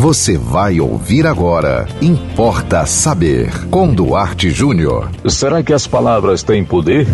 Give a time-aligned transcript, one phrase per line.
[0.00, 1.88] Você vai ouvir agora.
[2.00, 3.50] Importa saber.
[3.68, 5.10] Com Duarte Júnior.
[5.26, 7.08] Será que as palavras têm poder?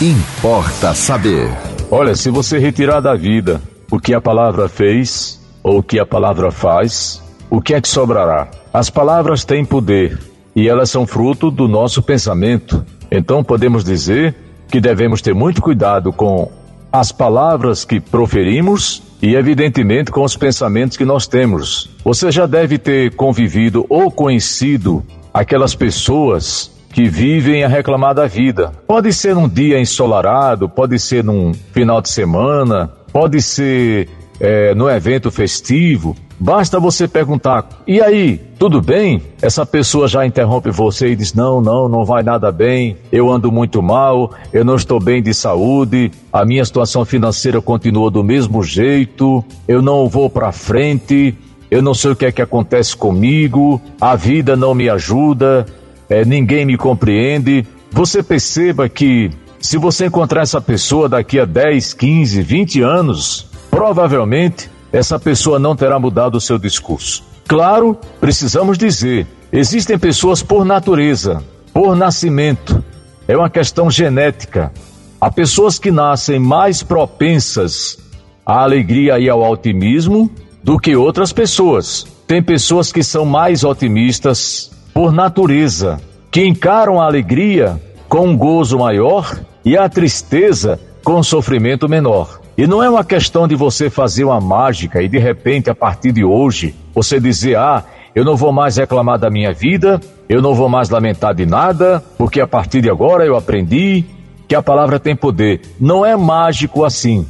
[0.00, 1.50] Importa saber.
[1.90, 3.60] Olha, se você retirar da vida
[3.90, 7.88] o que a palavra fez ou o que a palavra faz, o que é que
[7.88, 8.48] sobrará?
[8.72, 10.18] As palavras têm poder
[10.56, 12.82] e elas são fruto do nosso pensamento.
[13.10, 14.34] Então podemos dizer
[14.66, 16.50] que devemos ter muito cuidado com
[16.90, 21.88] as palavras que proferimos e, evidentemente, com os pensamentos que nós temos.
[22.04, 28.72] Você já deve ter convivido ou conhecido aquelas pessoas que vivem a reclamar da vida.
[28.86, 34.08] Pode ser num dia ensolarado, pode ser num final de semana, pode ser
[34.42, 39.22] é, no evento festivo, basta você perguntar: e aí, tudo bem?
[39.40, 43.52] Essa pessoa já interrompe você e diz: não, não, não vai nada bem, eu ando
[43.52, 48.64] muito mal, eu não estou bem de saúde, a minha situação financeira continua do mesmo
[48.64, 51.38] jeito, eu não vou para frente,
[51.70, 55.66] eu não sei o que é que acontece comigo, a vida não me ajuda,
[56.10, 57.64] é, ninguém me compreende.
[57.92, 64.70] Você perceba que se você encontrar essa pessoa daqui a 10, 15, 20 anos, provavelmente
[64.92, 67.24] essa pessoa não terá mudado o seu discurso.
[67.48, 71.42] Claro, precisamos dizer, existem pessoas por natureza,
[71.72, 72.84] por nascimento,
[73.26, 74.70] é uma questão genética.
[75.18, 77.98] Há pessoas que nascem mais propensas
[78.44, 80.30] à alegria e ao otimismo
[80.62, 82.06] do que outras pessoas.
[82.26, 85.98] Tem pessoas que são mais otimistas por natureza,
[86.30, 92.41] que encaram a alegria com um gozo maior e a tristeza com um sofrimento menor.
[92.56, 96.12] E não é uma questão de você fazer uma mágica e de repente, a partir
[96.12, 100.54] de hoje, você dizer: ah, eu não vou mais reclamar da minha vida, eu não
[100.54, 104.04] vou mais lamentar de nada, porque a partir de agora eu aprendi
[104.46, 105.62] que a palavra tem poder.
[105.80, 107.26] Não é mágico assim.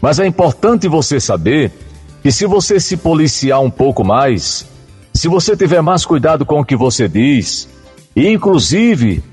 [0.00, 1.72] Mas é importante você saber
[2.22, 4.66] que se você se policiar um pouco mais,
[5.14, 7.66] se você tiver mais cuidado com o que você diz,
[8.14, 9.24] e inclusive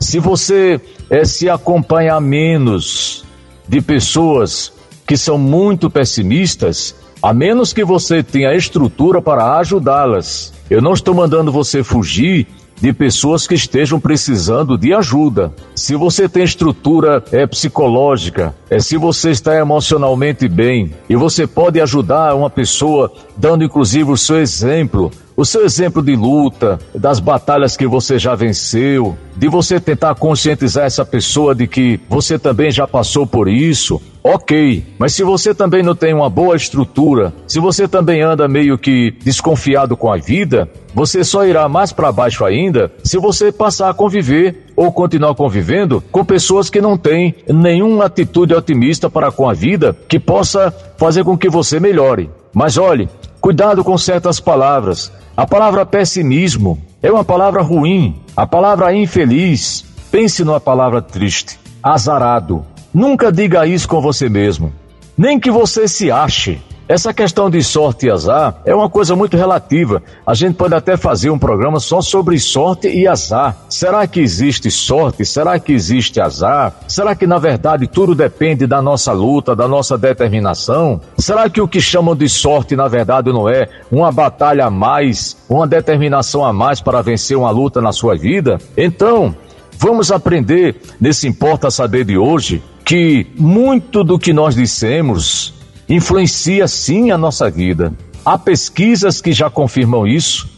[0.00, 0.80] se você
[1.10, 3.24] é, se acompanhar menos
[3.68, 4.72] de pessoas
[5.06, 10.52] que são muito pessimistas, a menos que você tenha estrutura para ajudá-las.
[10.68, 12.46] Eu não estou mandando você fugir
[12.80, 15.52] de pessoas que estejam precisando de ajuda.
[15.74, 21.80] Se você tem estrutura é, psicológica, é, se você está emocionalmente bem e você pode
[21.80, 27.76] ajudar uma pessoa dando inclusive o seu exemplo, o seu exemplo de luta, das batalhas
[27.76, 32.86] que você já venceu, de você tentar conscientizar essa pessoa de que você também já
[32.86, 34.82] passou por isso, ok.
[34.98, 39.10] Mas se você também não tem uma boa estrutura, se você também anda meio que
[39.22, 43.94] desconfiado com a vida, você só irá mais para baixo ainda se você passar a
[43.94, 49.52] conviver ou continuar convivendo com pessoas que não têm nenhuma atitude otimista para com a
[49.52, 52.30] vida que possa fazer com que você melhore.
[52.50, 53.10] Mas olhe,
[53.42, 55.12] cuidado com certas palavras.
[55.36, 58.18] A palavra pessimismo é uma palavra ruim.
[58.34, 61.60] A palavra infeliz, pense numa palavra triste.
[61.82, 62.64] Azarado.
[62.94, 64.72] Nunca diga isso com você mesmo.
[65.14, 66.58] Nem que você se ache.
[66.88, 70.00] Essa questão de sorte e azar é uma coisa muito relativa.
[70.24, 73.56] A gente pode até fazer um programa só sobre sorte e azar.
[73.68, 75.24] Será que existe sorte?
[75.24, 76.72] Será que existe azar?
[76.86, 81.00] Será que na verdade tudo depende da nossa luta, da nossa determinação?
[81.18, 85.36] Será que o que chamam de sorte na verdade não é uma batalha a mais,
[85.48, 88.58] uma determinação a mais para vencer uma luta na sua vida?
[88.76, 89.34] Então,
[89.76, 95.55] vamos aprender nesse Importa Saber de hoje que muito do que nós dissemos
[95.88, 97.92] influencia sim a nossa vida.
[98.24, 100.48] Há pesquisas que já confirmam isso.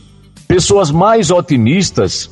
[0.47, 2.31] Pessoas mais otimistas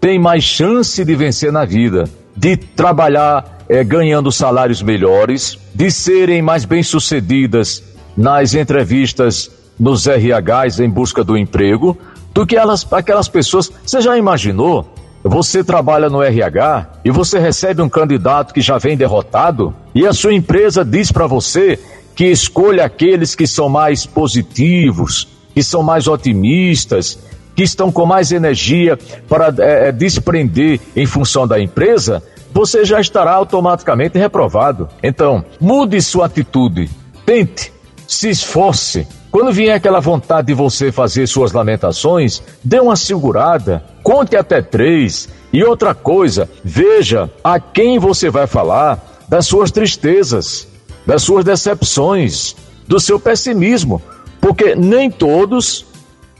[0.00, 2.04] têm mais chance de vencer na vida,
[2.34, 7.82] de trabalhar é, ganhando salários melhores, de serem mais bem-sucedidas
[8.16, 11.96] nas entrevistas nos RHs em busca do emprego,
[12.32, 13.70] do que elas, aquelas pessoas.
[13.84, 14.92] Você já imaginou?
[15.22, 20.12] Você trabalha no RH e você recebe um candidato que já vem derrotado e a
[20.12, 21.78] sua empresa diz para você
[22.18, 27.16] que escolha aqueles que são mais positivos, que são mais otimistas,
[27.54, 28.98] que estão com mais energia
[29.28, 32.20] para é, é, desprender em função da empresa,
[32.52, 34.88] você já estará automaticamente reprovado.
[35.00, 36.90] Então, mude sua atitude,
[37.24, 37.72] tente,
[38.08, 39.06] se esforce.
[39.30, 45.28] Quando vier aquela vontade de você fazer suas lamentações, dê uma segurada, conte até três.
[45.52, 50.66] E outra coisa, veja a quem você vai falar das suas tristezas
[51.08, 52.54] das suas decepções,
[52.86, 54.02] do seu pessimismo,
[54.38, 55.86] porque nem todos,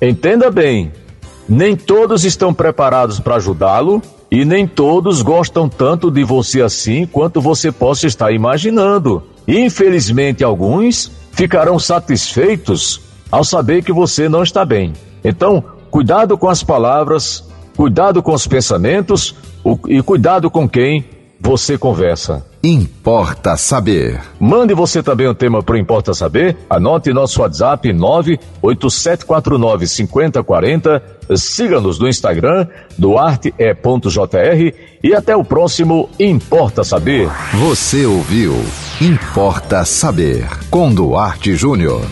[0.00, 0.93] entenda bem,
[1.49, 7.41] nem todos estão preparados para ajudá-lo e nem todos gostam tanto de você assim quanto
[7.41, 9.23] você possa estar imaginando.
[9.49, 13.00] Infelizmente, alguns ficarão satisfeitos
[13.31, 14.93] ao saber que você não está bem.
[15.25, 17.43] Então, cuidado com as palavras,
[17.75, 19.35] cuidado com os pensamentos
[19.88, 21.06] e cuidado com quem
[21.40, 22.44] você conversa.
[22.62, 24.20] Importa saber.
[24.40, 26.56] Mande você também um tema para Importa Saber.
[26.69, 27.88] Anote nosso WhatsApp
[28.62, 31.00] 987495040.
[31.37, 37.29] Siga-nos no Instagram, duarte.jr e até o próximo Importa Saber.
[37.55, 38.55] Você ouviu
[39.00, 42.02] Importa Saber com Duarte Júnior.